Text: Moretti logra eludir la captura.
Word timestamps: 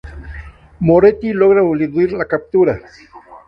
Moretti 0.89 1.31
logra 1.43 1.61
eludir 1.75 2.13
la 2.13 2.25
captura. 2.35 2.79